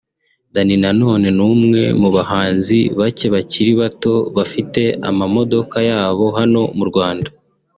Danny 0.53 0.75
Nanone 0.83 1.27
ni 1.37 1.43
umwe 1.51 1.81
mu 2.01 2.09
bahanzi 2.15 2.79
bacye 2.99 3.27
bakiri 3.35 3.71
bato 3.81 4.13
bafite 4.35 4.81
amamodoka 5.09 5.77
yabo 5.89 6.25
hano 6.37 6.61
mu 6.77 6.83
Rwanda 6.89 7.29